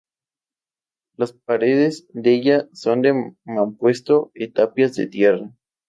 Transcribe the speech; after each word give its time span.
Las 1.15 1.31
paredes 1.45 1.95
della 2.11 2.57
son 2.81 2.97
de 3.03 3.11
mampuesto 3.55 4.15
e 4.43 4.45
tapias 4.55 4.93
de 4.97 5.05
tierra. 5.15 5.47